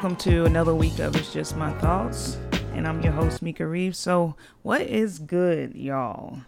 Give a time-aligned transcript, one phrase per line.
[0.00, 2.38] welcome to another week of It's Just My Thoughts.
[2.72, 3.98] And I'm your host, Mika Reeves.
[3.98, 6.42] So, what is good, y'all?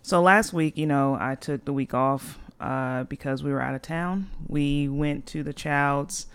[0.00, 3.74] So, last week, you know, I took the week off uh, because we were out
[3.74, 4.30] of town.
[4.48, 6.26] We went to the child's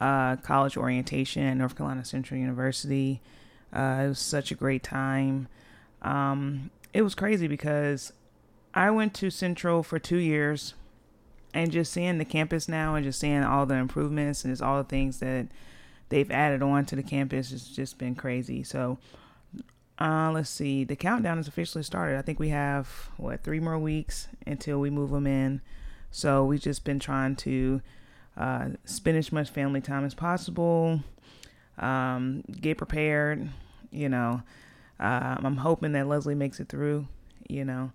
[0.00, 3.22] uh, college orientation at North Carolina Central University.
[3.72, 5.46] Uh, it was such a great time.
[6.02, 8.12] Um, it was crazy because
[8.74, 10.74] I went to Central for two years
[11.54, 14.78] and just seeing the campus now and just seeing all the improvements and just all
[14.78, 15.46] the things that
[16.08, 18.62] they've added on to the campus It's just been crazy.
[18.62, 18.98] So,
[19.98, 20.84] uh, let's see.
[20.84, 22.18] The countdown has officially started.
[22.18, 25.60] I think we have what three more weeks until we move them in.
[26.10, 27.80] So we've just been trying to
[28.36, 31.00] uh, spend as much family time as possible.
[31.78, 33.48] Um, get prepared.
[33.90, 34.42] You know,
[34.98, 37.06] uh, I'm hoping that Leslie makes it through.
[37.48, 37.92] You know,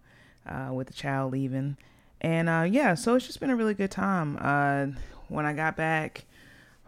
[0.47, 1.77] uh, with the child leaving.
[2.21, 4.37] And uh, yeah, so it's just been a really good time.
[4.39, 4.87] Uh,
[5.27, 6.25] when I got back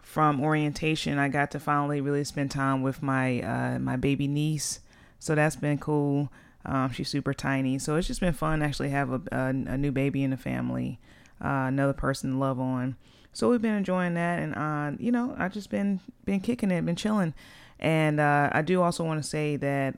[0.02, 4.80] from orientation, I got to finally really spend time with my uh, my baby niece.
[5.20, 6.32] So that's been cool.
[6.66, 9.92] Um, she's super tiny, so it's just been fun actually have a, a, a new
[9.92, 11.00] baby in the family,
[11.44, 12.96] uh, another person to love on.
[13.34, 16.86] So we've been enjoying that, and uh, you know, I just been been kicking it,
[16.86, 17.34] been chilling.
[17.80, 19.96] And uh, I do also want to say that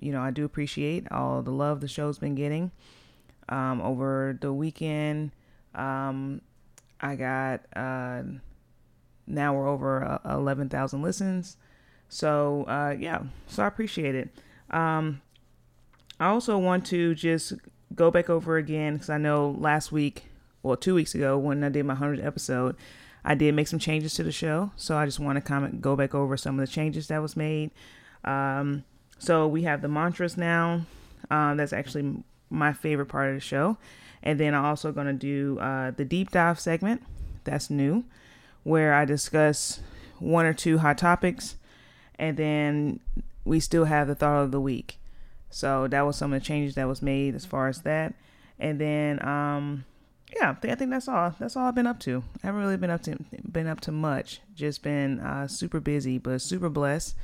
[0.00, 2.70] you know I do appreciate all the love the show's been getting
[3.48, 5.32] um, over the weekend.
[5.74, 6.40] Um,
[7.00, 8.22] I got uh,
[9.26, 11.56] now we're over uh, eleven thousand listens.
[12.08, 14.30] So uh, yeah, so I appreciate it.
[14.70, 15.20] Um,
[16.18, 17.52] I also want to just
[17.94, 20.24] go back over again because I know last week,
[20.62, 22.76] well, two weeks ago when I did my hundredth episode,
[23.24, 24.70] I did make some changes to the show.
[24.76, 27.36] So I just want to comment, go back over some of the changes that was
[27.36, 27.70] made.
[28.24, 28.84] Um,
[29.18, 30.82] so we have the mantras now.
[31.30, 33.76] Uh, that's actually my favorite part of the show.
[34.22, 37.02] And then I'm also going to do uh, the deep dive segment.
[37.44, 38.04] That's new,
[38.66, 39.78] where I discuss
[40.18, 41.54] one or two hot topics.
[42.18, 42.98] And then
[43.44, 44.98] we still have the thought of the week.
[45.50, 48.14] So that was some of the changes that was made as far as that.
[48.58, 49.84] And then, um,
[50.34, 51.32] yeah, I think that's all.
[51.38, 52.24] That's all I've been up to.
[52.42, 53.16] I haven't really been up to
[53.50, 54.40] been up to much.
[54.56, 57.14] Just been uh, super busy, but super blessed.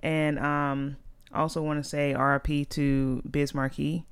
[0.00, 0.96] And um,
[1.32, 4.04] also want to say RIP to Biz Markie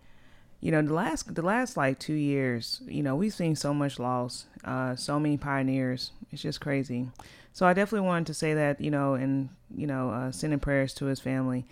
[0.61, 3.99] you know the last the last like two years you know we've seen so much
[3.99, 6.13] loss uh so many pioneers.
[6.31, 7.09] It's just crazy.
[7.53, 10.95] So i definitely wanted to say that you know and you know uh, sending prayers
[10.95, 11.67] to his family.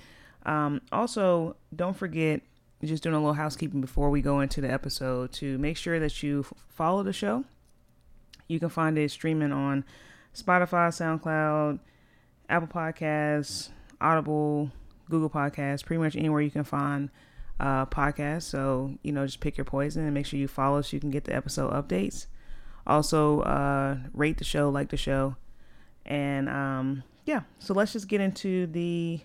[0.44, 2.42] Um also don't forget
[2.84, 6.22] just doing a little housekeeping before we go into the episode to make sure that
[6.22, 7.44] you f- follow the show.
[8.46, 9.84] You can find it streaming on
[10.36, 11.80] spotify soundcloud
[12.50, 13.70] apple podcasts
[14.02, 14.70] audible
[15.08, 17.08] google podcasts pretty much anywhere you can find
[17.60, 18.42] uh, podcast.
[18.42, 21.10] So, you know, just pick your poison and make sure you follow so you can
[21.10, 22.26] get the episode updates.
[22.86, 25.36] Also, uh, rate the show, like the show.
[26.04, 29.20] And um, yeah, so let's just get into the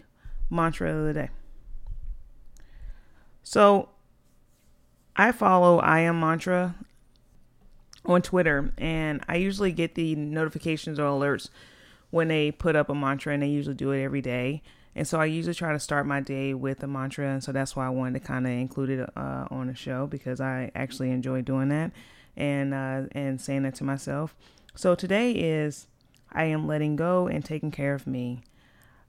[0.49, 1.29] mantra of the day.
[3.43, 3.89] So,
[5.15, 6.75] I follow I am mantra
[8.05, 11.49] on Twitter, and I usually get the notifications or alerts
[12.09, 14.63] when they put up a mantra, and they usually do it every day.
[14.95, 17.27] And so I usually try to start my day with a mantra.
[17.27, 20.07] And so that's why I wanted to kind of include it uh, on the show
[20.07, 21.91] because I actually enjoy doing that
[22.35, 24.35] and, uh, and saying that to myself.
[24.75, 25.87] So today is
[26.31, 28.41] I am letting go and taking care of me.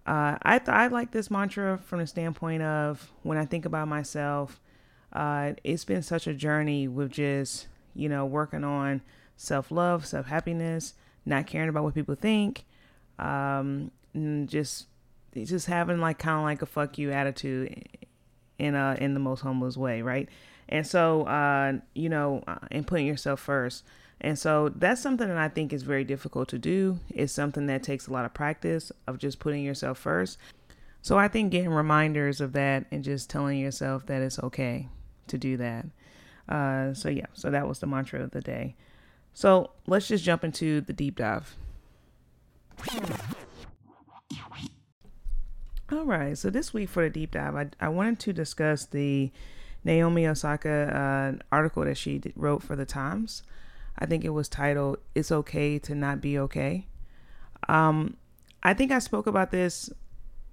[0.06, 3.88] Uh, I, th- I like this mantra from the standpoint of when I think about
[3.88, 4.60] myself,
[5.12, 9.02] uh, it's been such a journey with just, you know, working on
[9.36, 10.94] self love, self happiness,
[11.24, 12.64] not caring about what people think,
[13.18, 13.90] um,
[14.46, 14.86] just
[15.34, 17.88] just having like kind of like a fuck you attitude
[18.58, 20.28] in a in the most humblest way, right?
[20.68, 23.84] And so, uh, you know, uh, and putting yourself first.
[24.20, 27.00] And so that's something that I think is very difficult to do.
[27.10, 30.38] It's something that takes a lot of practice of just putting yourself first.
[31.02, 34.88] So I think getting reminders of that and just telling yourself that it's okay
[35.26, 35.86] to do that.
[36.48, 38.76] Uh, so yeah, so that was the mantra of the day.
[39.34, 41.56] So let's just jump into the deep dive.
[45.92, 46.38] All right.
[46.38, 49.30] So this week for the deep dive, I, I wanted to discuss the
[49.84, 53.42] Naomi Osaka uh, article that she did, wrote for the Times.
[53.98, 56.86] I think it was titled "It's Okay to Not Be Okay."
[57.68, 58.16] Um,
[58.62, 59.90] I think I spoke about this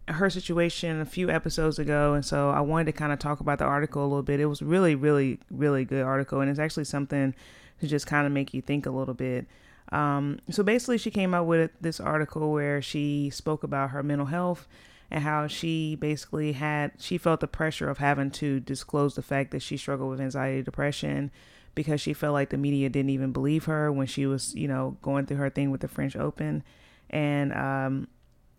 [0.10, 3.60] her situation a few episodes ago, and so I wanted to kind of talk about
[3.60, 4.42] the article a little bit.
[4.42, 7.34] It was really, really, really good article, and it's actually something
[7.80, 9.48] to just kind of make you think a little bit.
[9.94, 14.28] Um, so basically, she came out with this article where she spoke about her mental
[14.28, 14.68] health
[15.12, 19.52] and how she basically had she felt the pressure of having to disclose the fact
[19.52, 21.32] that she struggled with anxiety depression
[21.76, 24.98] because she felt like the media didn't even believe her when she was you know
[25.02, 26.64] going through her thing with the french open
[27.10, 28.08] and um,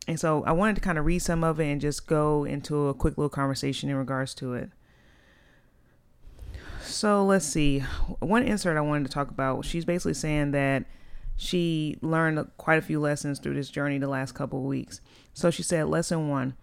[0.08, 2.88] and so I wanted to kind of read some of it and just go into
[2.88, 4.70] a quick little conversation in regards to it.
[6.82, 7.80] So let's see.
[8.18, 9.64] One insert I wanted to talk about.
[9.64, 10.84] She's basically saying that
[11.40, 15.00] she learned quite a few lessons through this journey the last couple of weeks.
[15.32, 16.54] So she said, Lesson one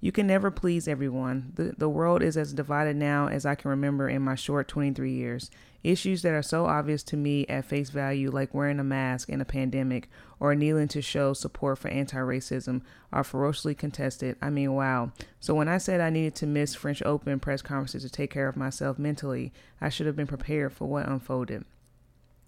[0.00, 1.52] you can never please everyone.
[1.54, 5.12] The, the world is as divided now as I can remember in my short 23
[5.12, 5.50] years.
[5.82, 9.40] Issues that are so obvious to me at face value, like wearing a mask in
[9.40, 12.82] a pandemic or kneeling to show support for anti racism,
[13.12, 14.36] are ferociously contested.
[14.42, 15.12] I mean, wow.
[15.40, 18.48] So when I said I needed to miss French Open press conferences to take care
[18.48, 21.64] of myself mentally, I should have been prepared for what unfolded.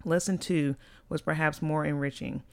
[0.05, 0.75] Lesson two
[1.09, 2.43] was perhaps more enriching.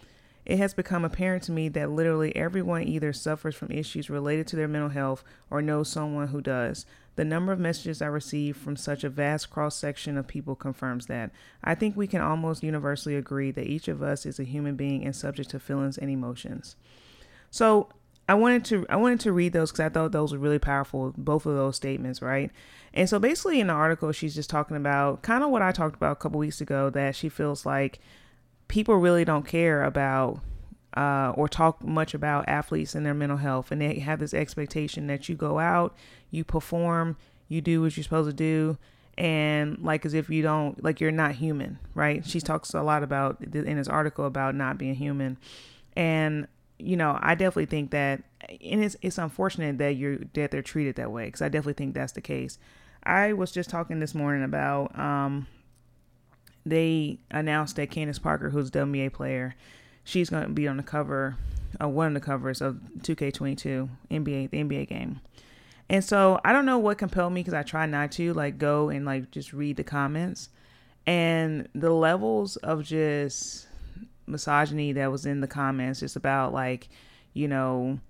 [0.47, 4.56] It has become apparent to me that literally everyone either suffers from issues related to
[4.56, 6.87] their mental health or knows someone who does.
[7.17, 11.06] The number of messages I receive from such a vast cross section of people confirms
[11.06, 11.32] that.
[11.64, 15.05] I think we can almost universally agree that each of us is a human being
[15.05, 16.76] and subject to feelings and emotions.
[17.50, 17.88] So
[18.29, 21.14] I wanted to I wanted to read those because I thought those were really powerful,
[21.17, 22.50] both of those statements, right?
[22.93, 25.97] And so basically in the article, she's just talking about kind of what I talked
[25.97, 27.99] about a couple weeks ago that she feels like
[28.68, 30.40] people really don't care about
[30.96, 33.70] uh, or talk much about athletes and their mental health.
[33.70, 35.94] And they have this expectation that you go out,
[36.30, 37.16] you perform,
[37.48, 38.78] you do what you're supposed to do,
[39.18, 42.26] and like as if you don't, like you're not human, right?
[42.26, 45.38] She talks a lot about in this article about not being human.
[45.94, 46.48] And,
[46.78, 50.96] you know, I definitely think that, and it's, it's unfortunate that you're, that they're treated
[50.96, 52.58] that way, because I definitely think that's the case.
[53.04, 55.46] I was just talking this morning about, um,
[56.66, 59.54] they announced that Candace Parker, who's a WNBA player,
[60.04, 61.36] she's going to be on the cover,
[61.80, 65.20] uh, one of the covers of 2K22 NBA, the NBA game.
[65.88, 68.88] And so I don't know what compelled me because I try not to like go
[68.88, 70.48] and like just read the comments
[71.06, 73.68] and the levels of just
[74.26, 76.88] misogyny that was in the comments, just about like,
[77.32, 78.00] you know,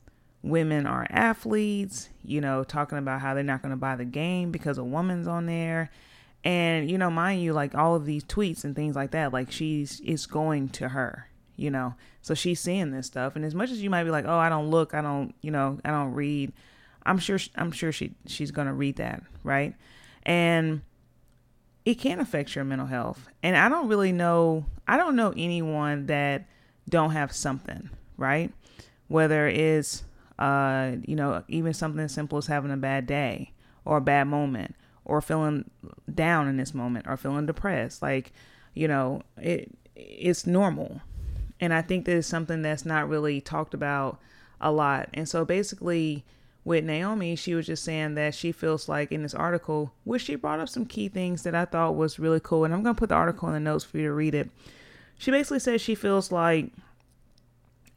[0.43, 4.51] women are athletes, you know, talking about how they're not going to buy the game
[4.51, 5.91] because a woman's on there
[6.47, 9.51] and, you know, mind you, like all of these tweets and things like that, like
[9.51, 11.27] she's, it's going to her,
[11.57, 11.95] you know?
[12.23, 13.35] So she's seeing this stuff.
[13.35, 15.51] And as much as you might be like, oh, I don't look, I don't, you
[15.51, 16.53] know, I don't read,
[17.05, 19.25] I'm sure, I'm sure she, she's going to read that.
[19.43, 19.75] Right.
[20.23, 20.83] And
[21.85, 23.27] it can affect your mental health.
[23.43, 26.47] And I don't really know, I don't know anyone that
[26.89, 28.53] don't have something, right?
[29.09, 30.05] Whether it's,
[30.39, 33.51] uh, you know, even something as simple as having a bad day
[33.85, 35.71] or a bad moment or feeling
[36.13, 38.03] down in this moment or feeling depressed.
[38.03, 38.33] Like,
[38.75, 41.01] you know, it it's normal.
[41.59, 44.21] And I think that is something that's not really talked about
[44.61, 45.09] a lot.
[45.15, 46.25] And so basically
[46.65, 50.35] with Naomi, she was just saying that she feels like in this article, which she
[50.35, 52.65] brought up some key things that I thought was really cool.
[52.65, 54.51] And I'm going to put the article in the notes for you to read it.
[55.17, 56.73] She basically says she feels like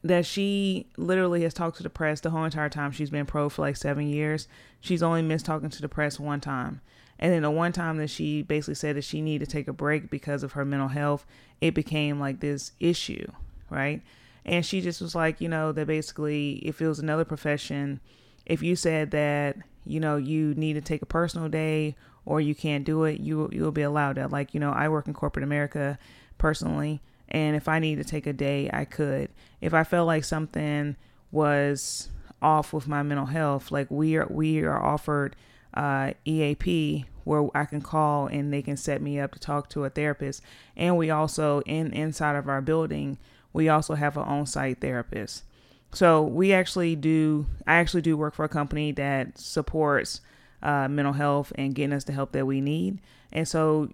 [0.02, 3.48] that she literally has talked to the press the whole entire time she's been pro
[3.48, 4.48] for like seven years.
[4.80, 6.80] She's only missed talking to the press one time.
[7.20, 9.74] And then the one time that she basically said that she needed to take a
[9.74, 11.26] break because of her mental health,
[11.60, 13.30] it became like this issue,
[13.68, 14.00] right?
[14.46, 18.00] And she just was like, you know, that basically if it was another profession,
[18.46, 22.54] if you said that, you know, you need to take a personal day or you
[22.54, 24.30] can't do it, you you'll be allowed that.
[24.30, 25.98] Like, you know, I work in corporate America
[26.38, 29.28] personally, and if I need to take a day, I could.
[29.60, 30.96] If I felt like something
[31.30, 32.08] was
[32.42, 35.36] off with my mental health, like we are we are offered
[35.74, 39.84] uh, EAP where I can call and they can set me up to talk to
[39.84, 40.42] a therapist.
[40.76, 43.18] And we also in inside of our building,
[43.52, 45.44] we also have an on-site therapist.
[45.92, 47.46] So we actually do.
[47.66, 50.20] I actually do work for a company that supports
[50.62, 53.00] uh, mental health and getting us the help that we need.
[53.32, 53.90] And so,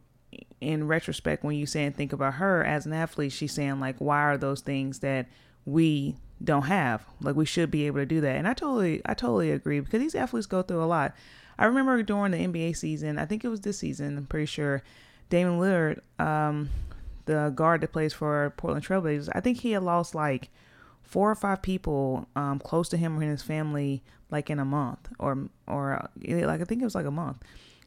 [0.61, 3.97] in retrospect, when you say and think about her as an athlete, she's saying like,
[3.99, 5.27] why are those things that
[5.65, 7.05] we don't have?
[7.21, 8.37] Like we should be able to do that.
[8.37, 11.15] And I totally, I totally agree because these athletes go through a lot.
[11.59, 14.83] I remember during the NBA season, I think it was this season, I'm pretty sure,
[15.31, 16.71] Damian Lillard, um,
[17.25, 20.51] the guard that plays for Portland Trailblazers, I think he had lost like
[21.03, 24.65] four or five people um, close to him or in his family, like in a
[24.65, 27.39] month, or or like I think it was like a month,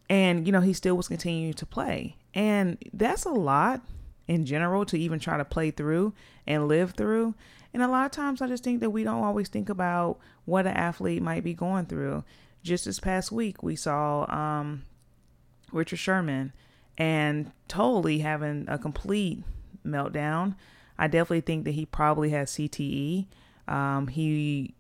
[0.10, 3.82] and you know he still was continuing to play, and that's a lot
[4.28, 6.14] in general to even try to play through
[6.48, 7.34] and live through.
[7.74, 10.66] And a lot of times I just think that we don't always think about what
[10.66, 12.24] an athlete might be going through
[12.64, 14.86] just this past week we saw um,
[15.72, 16.54] Richard Sherman
[16.98, 19.44] and totally having a complete
[19.86, 20.56] meltdown.
[20.98, 23.28] I definitely think that he probably has CTE.
[23.68, 24.76] Um, he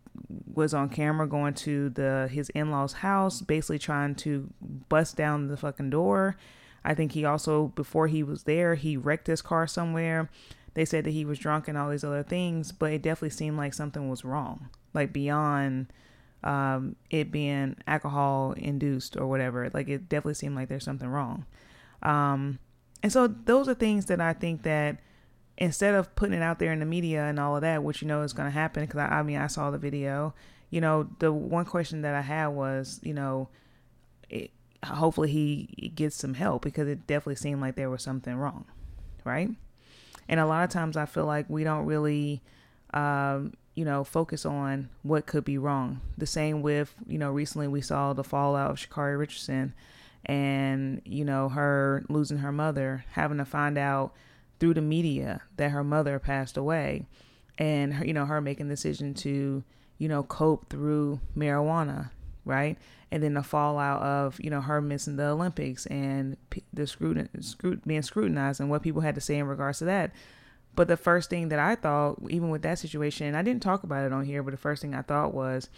[0.53, 4.49] was on camera going to the his in-laws house basically trying to
[4.89, 6.35] bust down the fucking door
[6.83, 10.29] i think he also before he was there he wrecked his car somewhere
[10.73, 13.57] they said that he was drunk and all these other things, but it definitely seemed
[13.57, 15.91] like something was wrong, like beyond
[16.43, 19.69] um, it being alcohol induced or whatever.
[19.73, 21.45] Like it definitely seemed like there's something wrong.
[22.01, 22.59] Um,
[23.03, 24.97] and so those are things that I think that
[25.57, 28.07] instead of putting it out there in the media and all of that, which you
[28.07, 30.33] know is going to happen, because I, I mean I saw the video.
[30.69, 33.49] You know, the one question that I had was, you know,
[34.29, 34.51] it,
[34.85, 38.65] hopefully he gets some help because it definitely seemed like there was something wrong,
[39.25, 39.49] right?
[40.27, 42.41] And a lot of times I feel like we don't really,
[42.93, 46.01] um, you know, focus on what could be wrong.
[46.17, 49.73] The same with, you know, recently we saw the fallout of Sha'Carri Richardson
[50.25, 54.13] and, you know, her losing her mother, having to find out
[54.59, 57.05] through the media that her mother passed away
[57.57, 59.63] and, her, you know, her making the decision to,
[59.97, 62.09] you know, cope through marijuana,
[62.43, 62.77] right?
[63.11, 66.35] And then the fallout of, you know, her missing the Olympics and
[66.73, 70.11] the scrutin- scrut- being scrutinized and what people had to say in regards to that.
[70.75, 73.83] But the first thing that I thought, even with that situation, and I didn't talk
[73.83, 75.69] about it on here, but the first thing I thought was,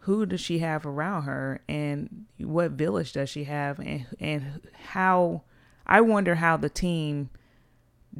[0.00, 1.60] who does she have around her?
[1.68, 3.78] And what village does she have?
[3.78, 5.42] And and how
[5.86, 7.30] I wonder how the team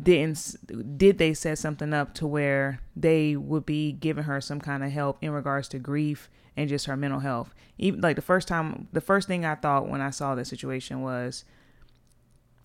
[0.00, 0.56] didn't
[0.96, 4.90] did they set something up to where they would be giving her some kind of
[4.90, 7.54] help in regards to grief and just her mental health.
[7.78, 11.02] Even like the first time the first thing i thought when i saw this situation
[11.02, 11.44] was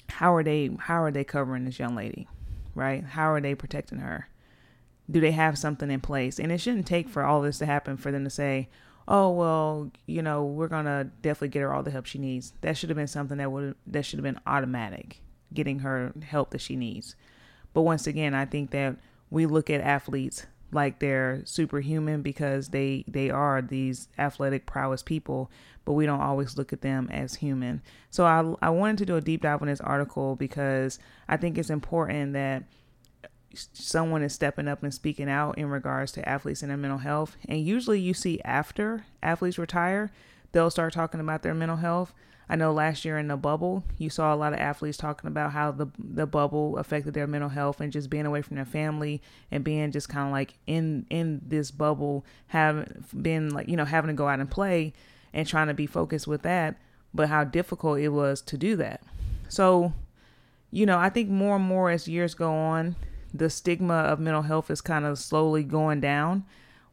[0.10, 2.28] how are they how are they covering this young lady
[2.76, 3.04] right?
[3.04, 4.28] How are they protecting her?
[5.10, 6.40] Do they have something in place?
[6.40, 8.70] And it shouldn't take for all this to happen for them to say
[9.08, 12.54] oh well you know we're gonna definitely get her all the help she needs.
[12.62, 15.22] That should have been something that would that should have been automatic
[15.54, 17.16] getting her help that she needs.
[17.74, 18.96] But once again i think that
[19.30, 25.50] we look at athletes like they're superhuman because they they are these athletic prowess people
[25.86, 27.82] but we don't always look at them as human.
[28.10, 31.58] So i i wanted to do a deep dive on this article because i think
[31.58, 32.64] it's important that
[33.54, 37.38] someone is stepping up and speaking out in regards to athletes and their mental health.
[37.48, 40.12] And usually you see after athletes retire
[40.52, 42.14] they'll start talking about their mental health
[42.48, 45.52] I know last year in the bubble, you saw a lot of athletes talking about
[45.52, 49.22] how the the bubble affected their mental health and just being away from their family
[49.52, 53.86] and being just kind of like in in this bubble, having been like you know
[53.86, 54.94] having to go out and play
[55.34, 56.78] and trying to be focused with that,
[57.14, 59.02] but how difficult it was to do that.
[59.50, 59.94] So,
[60.72, 62.96] you know, I think more and more as years go on,
[63.34, 66.46] the stigma of mental health is kind of slowly going down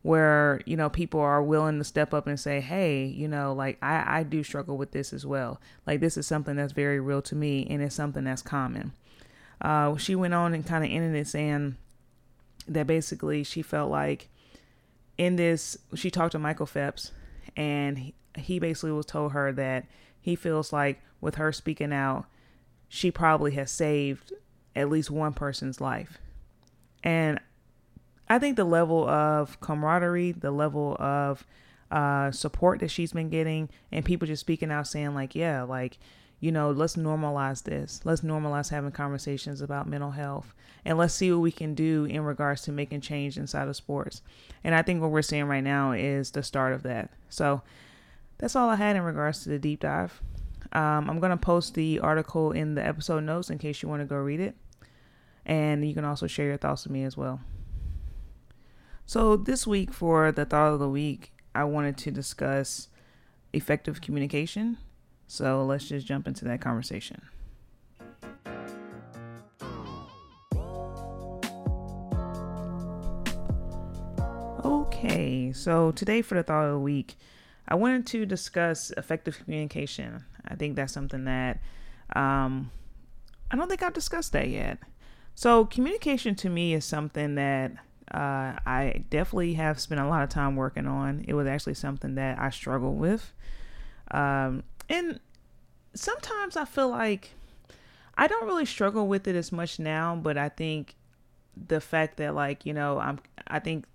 [0.03, 3.79] where you know people are willing to step up and say hey you know like
[3.83, 5.61] i i do struggle with this as well.
[5.87, 8.93] Like this is something that's very real to me and it's something that's common.
[9.61, 11.77] Uh, she went on and kind of ended it saying
[12.67, 14.29] that basically she felt like
[15.19, 17.13] in this she talked to michael phelps
[17.57, 19.85] and he, he basically was told her that
[20.21, 22.25] he feels like with her speaking out
[22.89, 24.35] she probably has saved
[24.77, 26.19] at least one person's life.
[27.03, 27.41] And
[28.33, 31.47] I think the level of camaraderie, the level of
[31.91, 35.99] uh, support that she's been getting, and people just speaking out saying, like, yeah, like,
[36.41, 38.01] you know, let's normalize this.
[38.05, 40.55] Let's normalize having conversations about mental health.
[40.83, 44.23] And let's see what we can do in regards to making change inside of sports.
[44.65, 47.11] And I think what we're seeing right now is the start of that.
[47.29, 47.61] So
[48.39, 50.23] that's all I had in regards to the deep dive.
[50.73, 54.01] Um, I'm going to post the article in the episode notes in case you want
[54.01, 54.57] to go read it.
[55.45, 57.39] And you can also share your thoughts with me as well.
[59.13, 62.89] So, this week for the thought of the week, I wanted to discuss
[63.53, 64.79] effective communication.
[65.27, 67.21] So, let's just jump into that conversation.
[74.65, 77.17] Okay, so today for the thought of the week,
[77.69, 80.25] I wanted to discuss effective communication.
[80.49, 81.61] I think that's something that
[82.17, 82.71] um,
[83.51, 84.79] I don't think I've discussed that yet.
[85.35, 87.73] So, communication to me is something that
[88.11, 91.25] uh, I definitely have spent a lot of time working on.
[91.27, 93.33] It was actually something that I struggled with.
[94.11, 95.21] Um, and
[95.95, 97.31] sometimes I feel like
[98.17, 100.97] I don't really struggle with it as much now, but I think
[101.57, 103.87] the fact that like, you know, I'm I think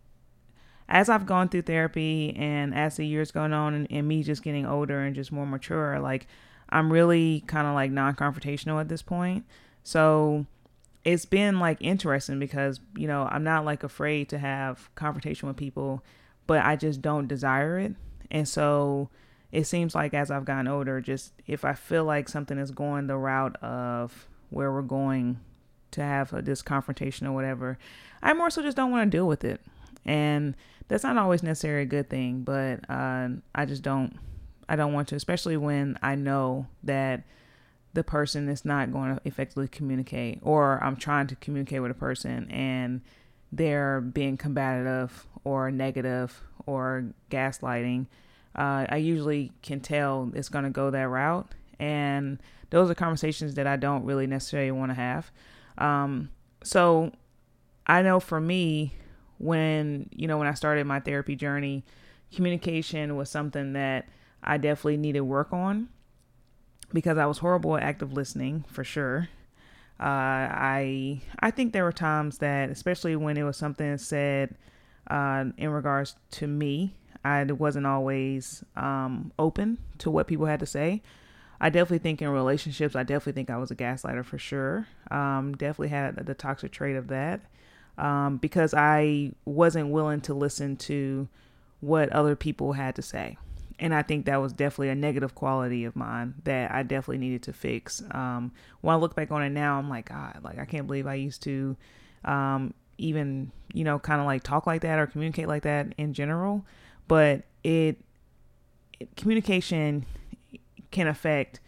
[0.89, 4.43] as I've gone through therapy and as the years going on and, and me just
[4.43, 6.27] getting older and just more mature, like
[6.69, 9.45] I'm really kind of like non-confrontational at this point.
[9.83, 10.45] So
[11.07, 15.55] it's been like interesting because you know I'm not like afraid to have confrontation with
[15.55, 16.03] people,
[16.47, 17.93] but I just don't desire it,
[18.29, 19.09] and so
[19.53, 23.07] it seems like as I've gotten older, just if I feel like something is going
[23.07, 25.39] the route of where we're going
[25.91, 27.77] to have a, this confrontation or whatever,
[28.21, 29.61] I more so just don't want to deal with it,
[30.05, 30.57] and
[30.89, 34.19] that's not always necessarily a good thing, but uh, I just don't
[34.67, 37.23] I don't want to, especially when I know that
[37.97, 41.95] the person is not going to effectively communicate, or I'm trying to communicate with a
[41.95, 43.01] person and
[43.51, 48.05] they're being combative or negative or gaslighting,
[48.55, 51.55] uh, I usually can tell it's going to go that route.
[51.79, 52.39] And
[52.69, 55.31] those are conversations that I don't really necessarily want to have.
[55.79, 56.29] Um,
[56.61, 57.11] so
[57.87, 58.93] I know for me,
[59.39, 61.83] when, you know, when I started my therapy journey,
[62.31, 64.07] communication was something that
[64.43, 65.89] I definitely needed work on
[66.93, 69.29] because I was horrible at active listening for sure.
[69.99, 74.55] Uh, I I think there were times that, especially when it was something said
[75.09, 76.93] uh, in regards to me,
[77.25, 81.01] I wasn't always um, open to what people had to say.
[81.59, 84.87] I definitely think in relationships, I definitely think I was a gaslighter for sure.
[85.09, 87.41] Um, definitely had the toxic trait of that
[87.97, 91.27] um, because I wasn't willing to listen to
[91.79, 93.37] what other people had to say
[93.79, 97.43] and I think that was definitely a negative quality of mine that I definitely needed
[97.43, 98.01] to fix.
[98.11, 101.05] Um, when I look back on it now, I'm like, God, like I can't believe
[101.05, 101.77] I used to
[102.25, 106.13] um, even, you know, kind of like talk like that or communicate like that in
[106.13, 106.65] general.
[107.07, 107.97] But it,
[108.99, 110.05] it communication
[110.89, 111.59] can affect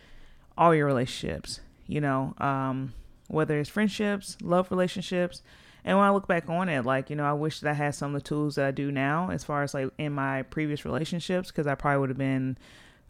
[0.57, 2.93] all your relationships, you know, um,
[3.27, 5.43] whether it's friendships, love relationships,
[5.89, 7.95] and when I look back on it, like, you know, I wish that I had
[7.95, 10.85] some of the tools that I do now as far as like in my previous
[10.85, 12.59] relationships, because I probably would have been,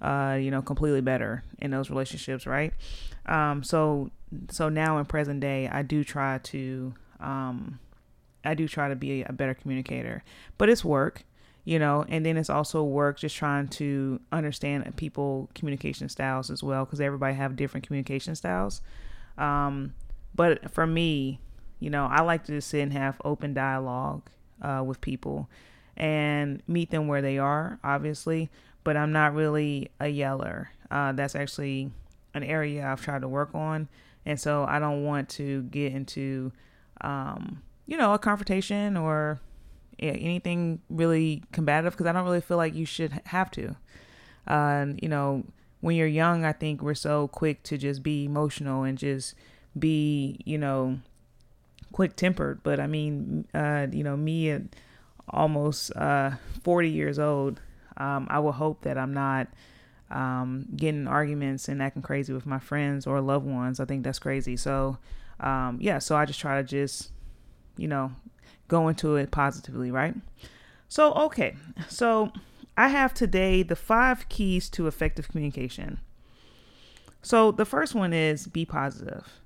[0.02, 2.74] uh, you know, completely better in those relationships, right?
[3.26, 4.12] Um, so,
[4.50, 7.80] so now in present day, I do try to, um,
[8.46, 10.24] I do try to be a better communicator,
[10.58, 11.26] but it's work,
[11.66, 16.64] you know, and then it's also work just trying to understand people communication styles as
[16.64, 18.80] well, because everybody have different communication styles.
[19.38, 19.96] Um,
[20.34, 21.42] but for me,
[21.80, 24.30] you know, I like to just sit and have open dialogue
[24.62, 25.50] uh, with people
[25.96, 28.50] and meet them where they are, obviously.
[28.84, 30.72] But I'm not really a yeller.
[30.90, 31.92] Uh, that's actually
[32.34, 33.90] an area I've tried to work on.
[34.26, 36.52] And so I don't want to get into,
[37.02, 39.40] um, you know, a confrontation or
[40.00, 43.76] anything really combative because I don't really feel like you should have to.
[44.48, 45.44] Uh, you know,
[45.82, 49.36] when you're young, I think we're so quick to just be emotional and just
[49.78, 51.00] be, you know,
[51.92, 54.62] quick tempered, but I mean, uh, you know, me at
[55.30, 56.32] almost uh,
[56.64, 57.62] 40 years old,
[57.98, 59.48] um, I will hope that I'm not
[60.10, 63.80] um, getting arguments and acting crazy with my friends or loved ones.
[63.80, 64.58] I think that's crazy.
[64.58, 64.98] So,
[65.40, 67.12] um, yeah, so I just try to just,
[67.78, 68.12] you know,
[68.68, 70.16] go into it positively, right?
[70.88, 71.56] So, okay,
[71.88, 72.32] so
[72.78, 76.00] I have today the five keys to effective communication.
[77.22, 79.40] So, the first one is be positive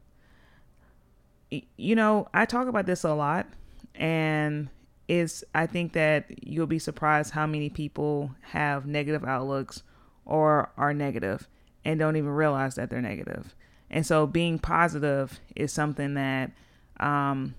[1.77, 3.47] you know, I talk about this a lot,
[3.95, 4.69] and
[5.07, 9.83] it's I think that you'll be surprised how many people have negative outlooks
[10.25, 11.47] or are negative
[11.83, 13.55] and don't even realize that they're negative.
[13.89, 16.51] And so being positive is something that
[16.99, 17.55] um,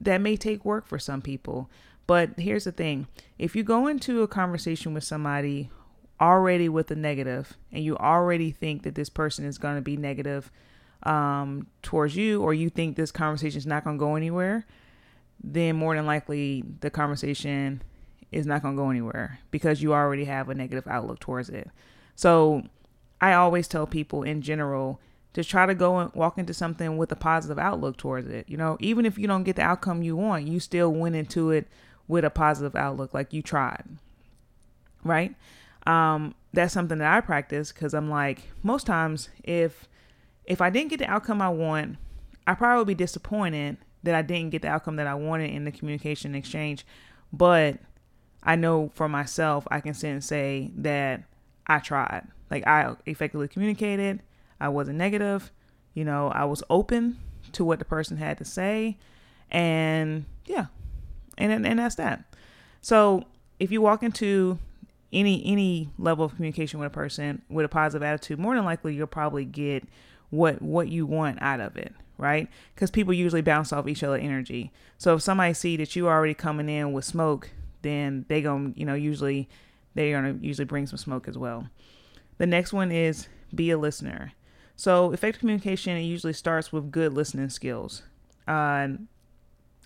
[0.00, 1.70] that may take work for some people.
[2.06, 3.06] But here's the thing:
[3.38, 5.70] if you go into a conversation with somebody
[6.20, 9.96] already with a negative, and you already think that this person is going to be
[9.96, 10.50] negative
[11.02, 14.66] um, towards you, or you think this conversation is not going to go anywhere,
[15.42, 17.82] then more than likely the conversation
[18.30, 21.70] is not going to go anywhere because you already have a negative outlook towards it.
[22.14, 22.62] So
[23.20, 25.00] I always tell people in general
[25.32, 28.48] to try to go and walk into something with a positive outlook towards it.
[28.48, 31.50] You know, even if you don't get the outcome you want, you still went into
[31.50, 31.68] it
[32.08, 33.84] with a positive outlook, like you tried.
[35.04, 35.34] Right?
[35.86, 39.88] Um, that's something that I practice because I'm like, most times if
[40.44, 41.96] if I didn't get the outcome I want,
[42.46, 45.64] I probably would be disappointed that I didn't get the outcome that I wanted in
[45.64, 46.86] the communication exchange.
[47.32, 47.78] But
[48.42, 51.22] I know for myself, I can sit and say that
[51.66, 52.26] I tried.
[52.50, 54.22] Like I effectively communicated.
[54.60, 55.52] I wasn't negative.
[55.94, 57.18] You know, I was open
[57.52, 58.98] to what the person had to say.
[59.50, 60.66] And yeah.
[61.38, 62.24] And and that's that.
[62.80, 63.24] So
[63.58, 64.58] if you walk into
[65.12, 68.94] any any level of communication with a person with a positive attitude, more than likely
[68.94, 69.84] you'll probably get
[70.30, 72.50] what what you want out of it right?
[72.74, 74.70] Because people usually bounce off each other energy.
[74.98, 77.50] So if somebody see that you already coming in with smoke
[77.82, 79.48] then they gonna you know usually
[79.94, 81.68] they're gonna usually bring some smoke as well.
[82.38, 84.32] The next one is be a listener.
[84.76, 88.02] So effective communication it usually starts with good listening skills.
[88.46, 88.88] Uh,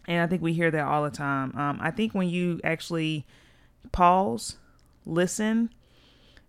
[0.07, 1.57] and i think we hear that all the time.
[1.57, 3.27] Um, i think when you actually
[3.93, 4.57] pause
[5.07, 5.71] listen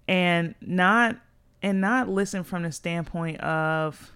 [0.08, 1.18] and not
[1.62, 4.12] and not listen from the standpoint of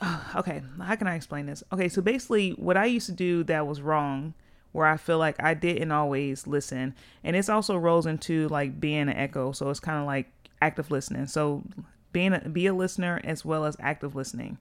[0.36, 1.62] okay, how can I explain this?
[1.72, 4.34] Okay, so basically what I used to do that was wrong
[4.72, 6.94] where I feel like I didn't always listen.
[7.24, 9.52] And this also rolls into like being an echo.
[9.52, 11.26] So it's kind of like active listening.
[11.26, 11.64] So
[12.12, 14.58] being a, be a listener as well as active listening.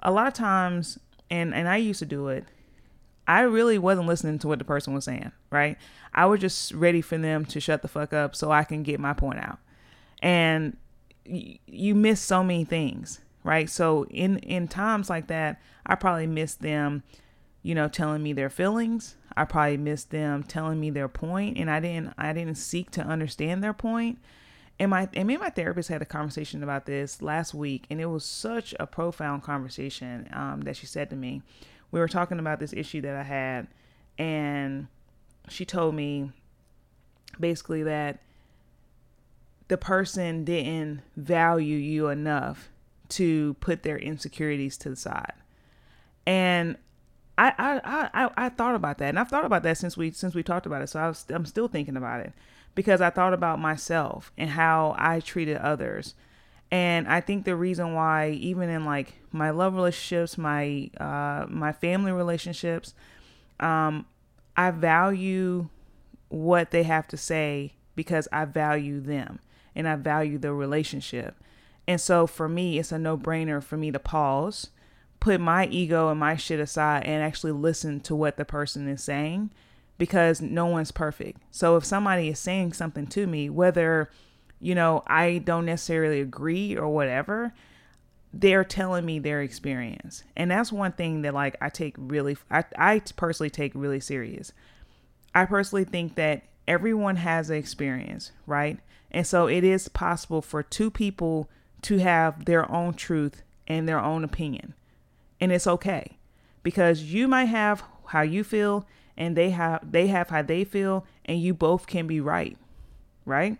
[0.00, 0.98] A lot of times,
[1.30, 2.44] and and I used to do it.
[3.28, 5.76] I really wasn't listening to what the person was saying, right?
[6.14, 9.00] I was just ready for them to shut the fuck up so I can get
[9.00, 9.58] my point out.
[10.22, 10.76] And
[11.26, 13.68] you miss so many things, right?
[13.68, 17.02] So in in times like that, I probably miss them,
[17.62, 19.16] you know, telling me their feelings.
[19.36, 23.02] I probably missed them telling me their point, and I didn't I didn't seek to
[23.02, 24.18] understand their point.
[24.78, 28.00] And my and me and my therapist had a conversation about this last week, and
[28.00, 31.42] it was such a profound conversation um, that she said to me.
[31.90, 33.68] We were talking about this issue that I had,
[34.18, 34.88] and
[35.48, 36.32] she told me
[37.38, 38.20] basically that
[39.68, 42.70] the person didn't value you enough
[43.08, 45.32] to put their insecurities to the side.
[46.26, 46.76] And
[47.38, 50.34] I, I, I, I thought about that, and I've thought about that since we since
[50.34, 50.88] we talked about it.
[50.88, 52.32] So I was, I'm still thinking about it
[52.74, 56.14] because I thought about myself and how I treated others,
[56.70, 61.72] and I think the reason why, even in like my love relationships, my uh, my
[61.72, 62.94] family relationships,
[63.60, 64.06] um,
[64.56, 65.68] I value
[66.28, 69.40] what they have to say because I value them
[69.76, 71.36] and I value the relationship.
[71.86, 74.70] And so for me, it's a no brainer for me to pause
[75.26, 79.02] put my ego and my shit aside and actually listen to what the person is
[79.02, 79.50] saying
[79.98, 81.40] because no one's perfect.
[81.50, 84.10] So if somebody is saying something to me, whether,
[84.60, 87.52] you know, I don't necessarily agree or whatever,
[88.32, 90.22] they're telling me their experience.
[90.36, 94.52] And that's one thing that like I take really I I personally take really serious.
[95.34, 98.78] I personally think that everyone has an experience, right?
[99.10, 101.48] And so it is possible for two people
[101.82, 104.74] to have their own truth and their own opinion.
[105.40, 106.18] And it's okay
[106.62, 111.06] because you might have how you feel and they have they have how they feel
[111.24, 112.56] and you both can be right
[113.26, 113.58] right?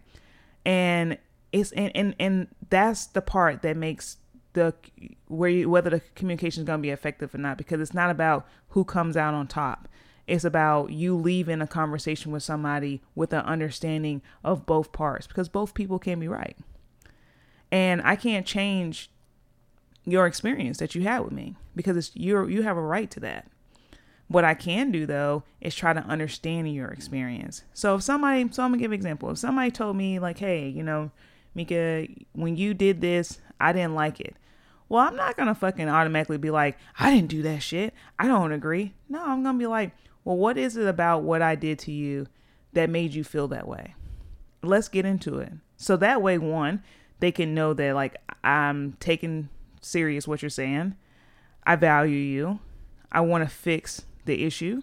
[0.65, 1.19] And
[1.53, 4.17] it's and and, and that's the part that makes
[4.55, 4.73] the
[5.27, 8.11] where you, whether the communication is going to be effective or not because it's not
[8.11, 9.89] about who comes out on top
[10.27, 15.49] it's about you leaving a conversation with somebody with an understanding of both parts because
[15.49, 16.57] both people can be right
[17.71, 19.11] and i can't change
[20.07, 23.21] your experience that you had with me because it's you you have a right to
[23.21, 23.47] that.
[24.29, 27.65] What I can do though is try to understand your experience.
[27.75, 29.31] So if somebody so I'm gonna give an example.
[29.31, 31.11] If somebody told me like, hey, you know,
[31.55, 34.37] Mika, when you did this, I didn't like it.
[34.89, 37.93] Well, I'm not gonna fucking automatically be like, I didn't do that shit.
[38.19, 38.95] I don't agree.
[39.09, 39.91] No, I'm gonna be like,
[40.27, 42.27] well, what is it about what I did to you
[42.73, 43.95] that made you feel that way?
[44.61, 45.53] Let's get into it.
[45.77, 46.83] So that way, one,
[47.21, 50.97] they can know that like I'm taking serious what you're saying.
[51.65, 52.59] I value you.
[53.13, 54.83] I want to fix the issue.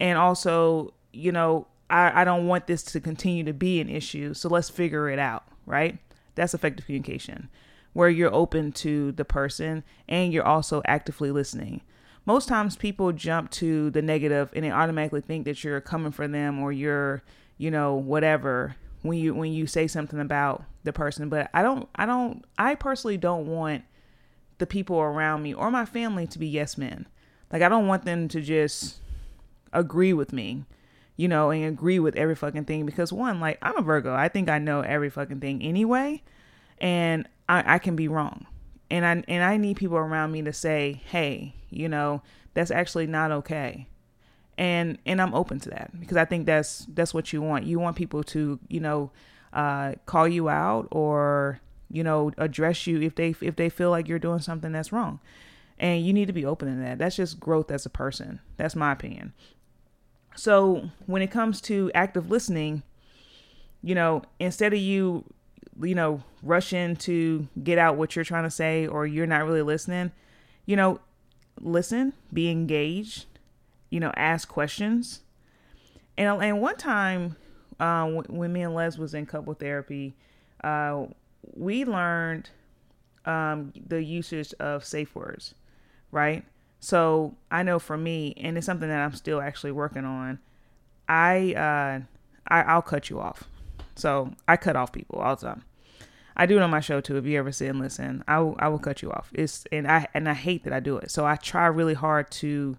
[0.00, 4.34] And also, you know, I, I don't want this to continue to be an issue.
[4.34, 5.98] So let's figure it out, right?
[6.34, 7.48] That's effective communication,
[7.92, 11.82] where you're open to the person and you're also actively listening.
[12.26, 16.26] Most times people jump to the negative and they automatically think that you're coming for
[16.26, 17.22] them or you're,
[17.58, 21.28] you know, whatever when you when you say something about the person.
[21.28, 23.84] But I don't I don't I personally don't want
[24.58, 27.06] the people around me or my family to be yes men.
[27.52, 28.96] Like I don't want them to just
[29.72, 30.64] agree with me,
[31.16, 34.14] you know, and agree with every fucking thing because one, like I'm a Virgo.
[34.14, 36.22] I think I know every fucking thing anyway,
[36.78, 38.46] and I, I can be wrong.
[38.90, 42.22] And I and I need people around me to say, hey, you know,
[42.54, 43.88] that's actually not okay.
[44.56, 47.64] And and I'm open to that because I think that's that's what you want.
[47.66, 49.10] You want people to, you know,
[49.52, 54.08] uh, call you out or you know, address you if they if they feel like
[54.08, 55.20] you're doing something that's wrong.
[55.78, 56.98] And you need to be open to that.
[56.98, 58.40] That's just growth as a person.
[58.56, 59.32] That's my opinion.
[60.36, 62.82] So, when it comes to active listening,
[63.82, 65.24] you know, instead of you
[65.82, 69.62] you know, rushing to get out what you're trying to say or you're not really
[69.62, 70.12] listening,
[70.66, 71.00] you know,
[71.60, 73.26] listen, be engaged,
[73.90, 75.20] you know, ask questions.
[76.16, 77.36] And and one time,
[77.80, 80.14] uh, when me and Les was in couple therapy,
[80.62, 81.06] uh,
[81.54, 82.50] we learned
[83.24, 85.54] um, the usage of safe words,
[86.10, 86.44] right?
[86.80, 90.38] So I know for me, and it's something that I'm still actually working on.
[91.08, 92.00] I uh,
[92.46, 93.44] I I'll cut you off.
[93.96, 95.64] So I cut off people all the time.
[96.36, 97.16] I do it on my show too.
[97.16, 99.30] If you ever sit and listen, I will, I will cut you off.
[99.32, 101.10] It's and I and I hate that I do it.
[101.10, 102.76] So I try really hard to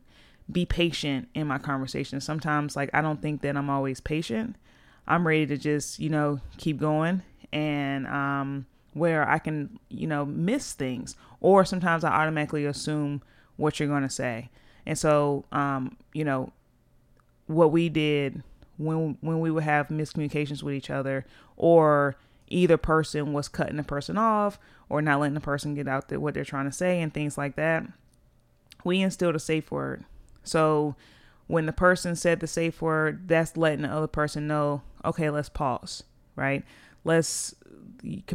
[0.52, 2.26] be patient in my conversations.
[2.26, 4.58] Sometimes like I don't think that I'm always patient.
[5.08, 7.22] I'm ready to just you know keep going
[7.54, 13.22] and um, where I can, you know, miss things, or sometimes I automatically assume
[13.56, 14.50] what you're going to say.
[14.86, 16.52] And so, um, you know,
[17.48, 18.44] what we did
[18.78, 21.26] when when we would have miscommunications with each other,
[21.58, 22.16] or
[22.48, 24.60] either person was cutting the person off
[24.90, 27.38] or not letting the person get out there what they're trying to say and things
[27.38, 27.84] like that.
[28.84, 30.06] We instilled a safe word.
[30.44, 30.96] So
[31.48, 35.50] when the person said the safe word, that's letting the other person know, okay, let's
[35.50, 36.04] pause,
[36.36, 36.64] right?
[37.04, 37.56] Let's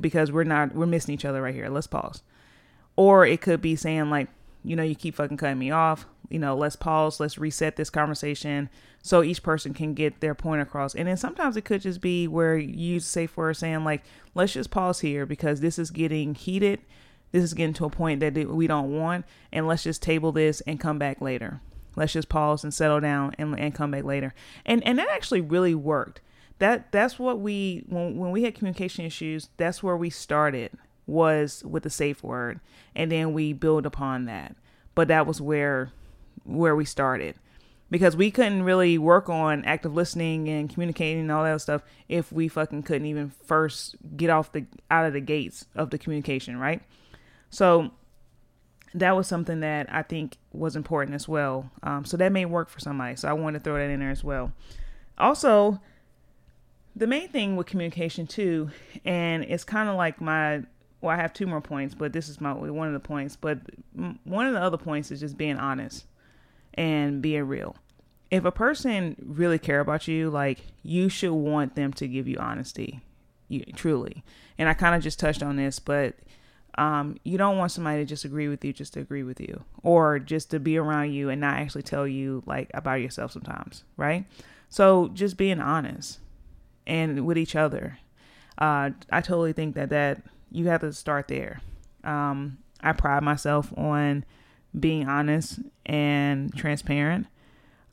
[0.01, 1.69] because we're not we're missing each other right here.
[1.69, 2.23] Let's pause.
[2.97, 4.29] Or it could be saying like,
[4.65, 6.07] you know, you keep fucking cutting me off.
[6.29, 8.69] You know, let's pause, let's reset this conversation
[9.03, 10.95] so each person can get their point across.
[10.95, 14.03] And then sometimes it could just be where you say for saying like,
[14.35, 16.81] let's just pause here because this is getting heated.
[17.33, 20.61] This is getting to a point that we don't want, and let's just table this
[20.63, 21.61] and come back later.
[21.95, 24.35] Let's just pause and settle down and, and come back later.
[24.67, 26.21] And and that actually really worked.
[26.59, 30.73] That that's what we when when we had communication issues, that's where we started
[31.11, 32.61] was with the safe word,
[32.95, 34.57] and then we build upon that.
[34.95, 35.93] But that was where
[36.45, 37.37] where we started
[37.91, 42.33] because we couldn't really work on active listening and communicating and all that stuff if
[42.33, 46.59] we fucking couldn't even first get off the out of the gates of the communication,
[46.59, 46.83] right?
[47.51, 47.91] So
[48.95, 51.71] that was something that I think was important as well.
[51.83, 53.17] Um, so that may work for somebody.
[53.17, 54.53] So I wanted to throw that in there as well.
[55.19, 55.81] Also,
[56.97, 58.71] the main thing with communication too,
[59.05, 60.63] and it's kind of like my
[61.01, 63.37] well, I have two more points, but this is my one of the points.
[63.37, 63.61] But
[64.25, 66.05] one of the other points is just being honest
[66.75, 67.77] and being real.
[68.31, 72.37] If a person really care about you, like you should want them to give you
[72.39, 73.01] honesty,
[73.49, 74.23] you truly.
[74.59, 76.15] And I kind of just touched on this, but
[76.77, 79.65] um, you don't want somebody to just agree with you just to agree with you,
[79.83, 83.85] or just to be around you and not actually tell you like about yourself sometimes,
[83.97, 84.27] right?
[84.69, 86.21] So just being honest
[86.87, 87.99] and with each other.
[88.59, 91.61] Uh, I totally think that that you have to start there.
[92.05, 94.25] Um, I pride myself on
[94.79, 97.27] being honest and transparent.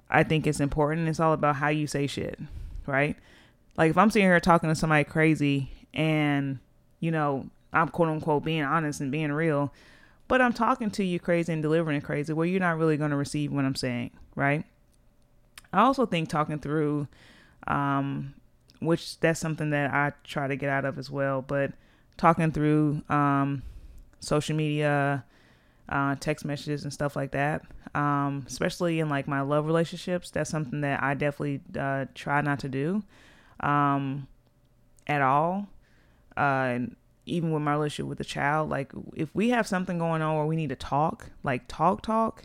[0.09, 1.07] I think it's important.
[1.09, 2.39] It's all about how you say shit,
[2.85, 3.15] right?
[3.77, 6.59] Like if I'm sitting here talking to somebody crazy and,
[6.99, 9.73] you know, I'm quote unquote being honest and being real,
[10.27, 13.11] but I'm talking to you crazy and delivering it crazy, well, you're not really going
[13.11, 14.63] to receive what I'm saying, right?
[15.73, 17.07] I also think talking through,
[17.67, 18.33] um,
[18.79, 21.73] which that's something that I try to get out of as well, but
[22.17, 23.61] talking through um,
[24.19, 25.23] social media,
[25.89, 27.63] uh, text messages and stuff like that.
[27.95, 32.59] Um, especially in like my love relationships, that's something that I definitely uh, try not
[32.59, 33.03] to do
[33.61, 34.27] um,
[35.07, 35.67] at all.
[36.35, 40.21] Uh, and even with my relationship with the child, like if we have something going
[40.21, 42.43] on where we need to talk, like talk, talk,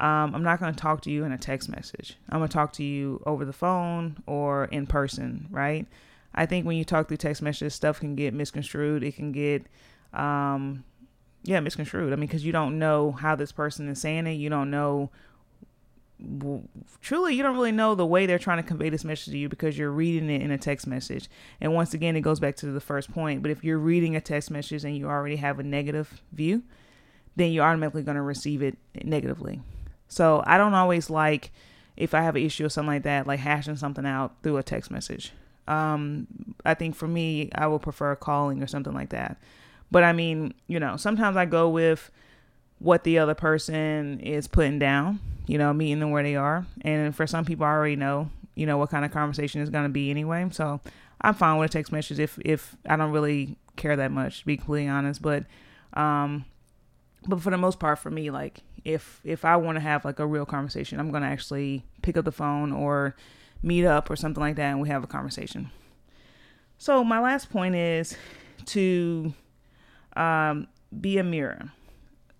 [0.00, 2.16] um, I'm not going to talk to you in a text message.
[2.28, 5.86] I'm going to talk to you over the phone or in person, right?
[6.34, 9.02] I think when you talk through text messages, stuff can get misconstrued.
[9.02, 9.66] It can get,
[10.12, 10.84] um,
[11.42, 12.12] yeah, misconstrued.
[12.12, 14.34] I mean, because you don't know how this person is saying it.
[14.34, 15.10] You don't know,
[17.00, 19.48] truly, you don't really know the way they're trying to convey this message to you
[19.48, 21.28] because you're reading it in a text message.
[21.60, 23.42] And once again, it goes back to the first point.
[23.42, 26.62] But if you're reading a text message and you already have a negative view,
[27.36, 29.60] then you're automatically going to receive it negatively.
[30.08, 31.50] So I don't always like
[31.96, 34.62] if I have an issue or something like that, like hashing something out through a
[34.62, 35.32] text message.
[35.68, 36.26] Um,
[36.64, 39.38] I think for me, I would prefer calling or something like that.
[39.90, 42.10] But I mean, you know, sometimes I go with
[42.78, 46.66] what the other person is putting down, you know, meeting them where they are.
[46.82, 49.84] And for some people, I already know, you know, what kind of conversation is going
[49.84, 50.46] to be anyway.
[50.50, 50.80] So
[51.20, 54.46] I'm fine with a text message if, if I don't really care that much, to
[54.46, 55.22] be completely honest.
[55.22, 55.44] But,
[55.92, 56.44] um,
[57.26, 60.18] but for the most part, for me, like if if I want to have like
[60.18, 63.14] a real conversation, I'm gonna actually pick up the phone or
[63.62, 65.70] meet up or something like that and we have a conversation.
[66.78, 68.16] So, my last point is
[68.66, 69.32] to
[70.16, 70.66] um,
[71.00, 71.70] be a mirror.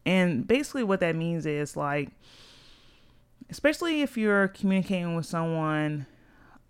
[0.05, 2.11] And basically, what that means is like,
[3.51, 6.07] especially if you're communicating with someone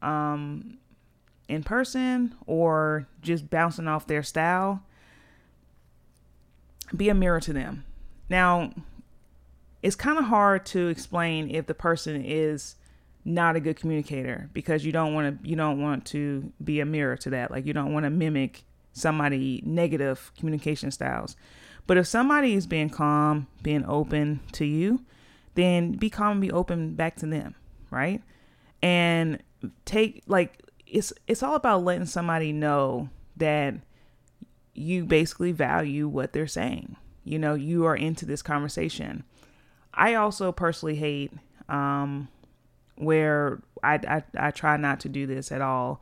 [0.02, 0.78] um,
[1.48, 4.82] in person or just bouncing off their style,
[6.94, 7.84] be a mirror to them.
[8.28, 8.72] Now,
[9.82, 12.76] it's kind of hard to explain if the person is
[13.24, 16.86] not a good communicator because you don't want to you don't want to be a
[16.86, 17.50] mirror to that.
[17.50, 21.36] Like you don't want to mimic somebody negative communication styles.
[21.86, 25.04] But if somebody is being calm being open to you
[25.54, 27.54] then be calm and be open back to them
[27.92, 28.22] right?
[28.82, 29.40] And
[29.84, 33.74] take like it's it's all about letting somebody know that
[34.74, 36.96] you basically value what they're saying.
[37.22, 39.22] You know you are into this conversation.
[39.94, 41.32] I also personally hate
[41.68, 42.26] um
[42.96, 46.00] where I, I, I try not to do this at all.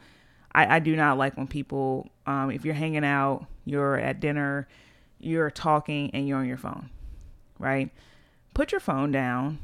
[0.53, 4.69] I, I do not like when people, um, if you're hanging out, you're at dinner,
[5.21, 6.91] you're talking, and you're on your phone,
[7.59, 7.91] right?
[8.55, 9.59] Put your phone down,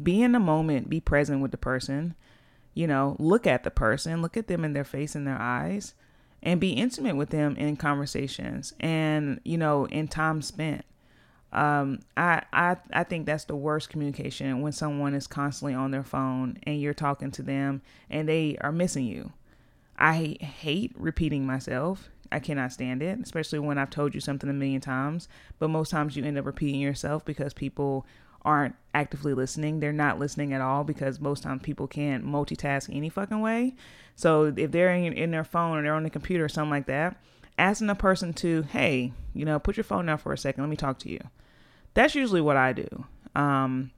[0.00, 2.14] be in the moment, be present with the person,
[2.74, 5.94] you know, look at the person, look at them in their face and their eyes,
[6.42, 8.74] and be intimate with them in conversations.
[8.78, 10.84] And you know in time spent
[11.52, 16.02] um, I, I I think that's the worst communication when someone is constantly on their
[16.02, 17.80] phone and you're talking to them
[18.10, 19.32] and they are missing you.
[19.98, 22.10] I hate repeating myself.
[22.30, 25.28] I cannot stand it, especially when I've told you something a million times.
[25.58, 28.06] But most times you end up repeating yourself because people
[28.42, 29.80] aren't actively listening.
[29.80, 33.74] They're not listening at all because most times people can't multitask any fucking way.
[34.14, 36.86] So if they're in, in their phone or they're on the computer or something like
[36.86, 37.16] that,
[37.58, 40.70] asking a person to, hey, you know, put your phone down for a second, let
[40.70, 41.20] me talk to you.
[41.94, 43.04] That's usually what I do.
[43.34, 43.90] Um,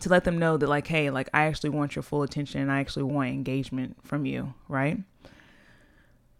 [0.00, 2.70] to let them know that, like, hey, like, I actually want your full attention and
[2.72, 4.98] I actually want engagement from you, right?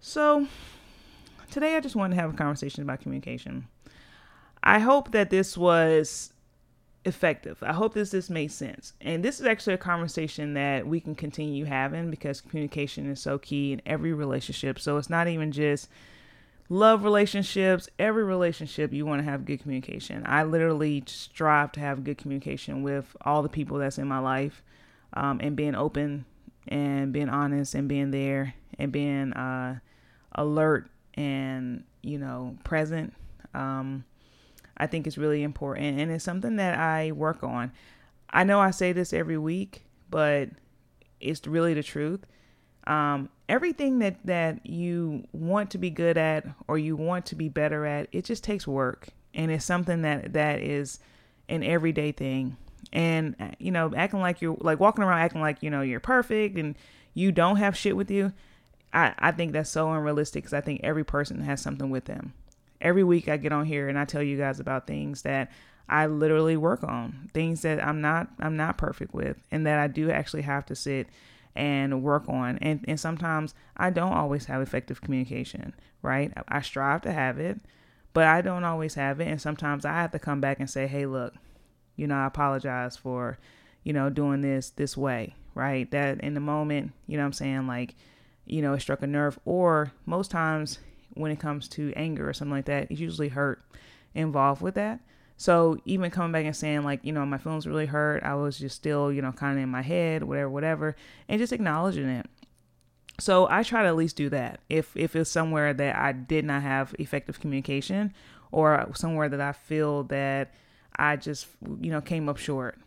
[0.00, 0.46] So,
[1.50, 3.68] today I just wanted to have a conversation about communication.
[4.62, 6.32] I hope that this was
[7.04, 7.62] effective.
[7.62, 8.92] I hope this this made sense.
[9.00, 13.38] And this is actually a conversation that we can continue having because communication is so
[13.38, 14.78] key in every relationship.
[14.78, 15.88] So it's not even just
[16.68, 20.22] love relationships, every relationship you want to have good communication.
[20.26, 24.62] I literally strive to have good communication with all the people that's in my life
[25.12, 26.24] um, and being open
[26.68, 29.78] and being honest and being there and being uh,
[30.34, 33.12] alert and, you know, present.
[33.54, 34.04] Um,
[34.76, 37.72] I think is really important and it's something that I work on.
[38.30, 40.48] I know I say this every week, but
[41.20, 42.24] it's really the truth.
[42.86, 47.48] Um, everything that that you want to be good at or you want to be
[47.48, 50.98] better at, it just takes work, and it's something that that is
[51.48, 52.56] an everyday thing.
[52.92, 56.00] And uh, you know, acting like you're like walking around acting like you know you're
[56.00, 56.76] perfect and
[57.14, 58.32] you don't have shit with you.
[58.92, 62.32] I I think that's so unrealistic because I think every person has something with them
[62.82, 65.50] every week I get on here and I tell you guys about things that
[65.88, 69.86] I literally work on, things that I'm not I'm not perfect with and that I
[69.86, 71.06] do actually have to sit
[71.54, 72.58] and work on.
[72.58, 76.32] And and sometimes I don't always have effective communication, right?
[76.48, 77.60] I strive to have it,
[78.12, 80.86] but I don't always have it and sometimes I have to come back and say,
[80.86, 81.34] "Hey, look,
[81.96, 83.38] you know, I apologize for,
[83.84, 85.90] you know, doing this this way." Right?
[85.90, 87.94] That in the moment, you know I'm saying, like,
[88.46, 90.78] you know, it struck a nerve or most times
[91.14, 93.62] when it comes to anger or something like that, it's usually hurt
[94.14, 95.00] involved with that.
[95.42, 98.56] So even coming back and saying like, you know, my feelings really hurt, I was
[98.56, 100.94] just still, you know, kind of in my head, whatever, whatever,
[101.28, 102.26] and just acknowledging it.
[103.18, 104.60] So I try to at least do that.
[104.68, 108.14] If if it's somewhere that I did not have effective communication,
[108.52, 110.54] or somewhere that I feel that
[110.94, 111.48] I just
[111.80, 112.78] you know came up short,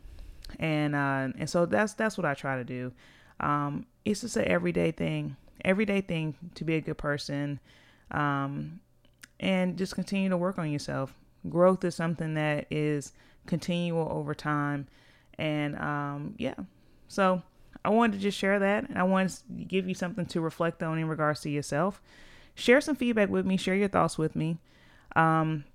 [0.57, 2.93] and uh, and so that's that's what I try to do.
[3.41, 7.59] Um, it's just an everyday thing, everyday thing to be a good person
[8.11, 8.79] um,
[9.41, 11.13] and just continue to work on yourself.
[11.49, 13.13] Growth is something that is
[13.45, 14.88] continual over time,
[15.38, 16.55] and um, yeah.
[17.08, 17.41] So
[17.84, 20.81] I wanted to just share that, and I wanted to give you something to reflect
[20.84, 22.01] on in regards to yourself.
[22.55, 23.58] Share some feedback with me.
[23.58, 24.58] Share your thoughts with me.
[25.15, 25.65] Um,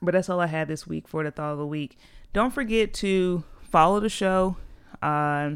[0.00, 1.98] but that's all I had this week for the thought of the week.
[2.32, 4.56] Don't forget to follow the show.
[5.02, 5.52] Uh,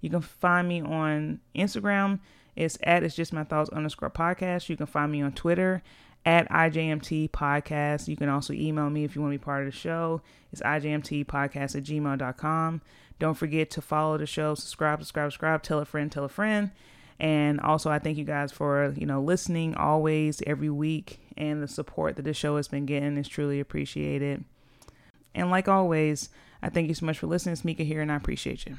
[0.00, 2.20] you can find me on Instagram
[2.56, 4.68] it's at It's Just My Thoughts underscore podcast.
[4.68, 5.82] You can find me on Twitter
[6.24, 8.08] at IJMT podcast.
[8.08, 10.22] You can also email me if you want to be part of the show.
[10.52, 12.82] It's IJMT podcast at gmail.com.
[13.18, 16.70] Don't forget to follow the show, subscribe, subscribe, subscribe, tell a friend, tell a friend.
[17.18, 21.68] And also, I thank you guys for, you know, listening always every week and the
[21.68, 24.44] support that the show has been getting is truly appreciated.
[25.34, 26.30] And like always,
[26.62, 27.52] I thank you so much for listening.
[27.52, 28.78] It's Mika here, and I appreciate you.